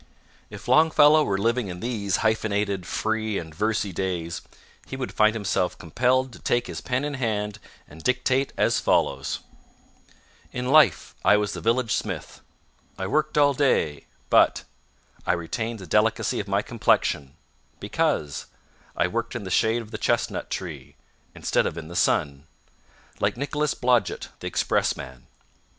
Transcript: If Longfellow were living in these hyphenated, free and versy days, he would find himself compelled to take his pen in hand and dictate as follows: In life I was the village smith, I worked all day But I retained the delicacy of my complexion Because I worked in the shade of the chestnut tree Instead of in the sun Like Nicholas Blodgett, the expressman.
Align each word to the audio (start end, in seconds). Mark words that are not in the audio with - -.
If 0.49 0.67
Longfellow 0.67 1.23
were 1.23 1.37
living 1.37 1.67
in 1.67 1.79
these 1.79 2.23
hyphenated, 2.25 2.87
free 2.87 3.37
and 3.37 3.53
versy 3.53 3.93
days, 3.93 4.41
he 4.87 4.95
would 4.95 5.13
find 5.13 5.35
himself 5.35 5.77
compelled 5.77 6.33
to 6.33 6.39
take 6.39 6.65
his 6.65 6.81
pen 6.81 7.05
in 7.05 7.13
hand 7.13 7.59
and 7.87 8.01
dictate 8.01 8.51
as 8.57 8.79
follows: 8.79 9.41
In 10.51 10.69
life 10.71 11.13
I 11.23 11.37
was 11.37 11.53
the 11.53 11.61
village 11.61 11.93
smith, 11.93 12.41
I 12.97 13.05
worked 13.05 13.37
all 13.37 13.53
day 13.53 14.07
But 14.31 14.63
I 15.27 15.33
retained 15.33 15.77
the 15.77 15.85
delicacy 15.85 16.39
of 16.39 16.47
my 16.47 16.63
complexion 16.63 17.35
Because 17.79 18.47
I 18.97 19.05
worked 19.07 19.35
in 19.35 19.43
the 19.43 19.51
shade 19.51 19.83
of 19.83 19.91
the 19.91 19.99
chestnut 19.99 20.49
tree 20.49 20.95
Instead 21.35 21.67
of 21.67 21.77
in 21.77 21.89
the 21.89 21.95
sun 21.95 22.47
Like 23.19 23.37
Nicholas 23.37 23.75
Blodgett, 23.75 24.29
the 24.39 24.47
expressman. 24.47 25.27